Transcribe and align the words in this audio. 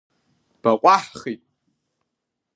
Баҟәаҳхит! 0.61 1.41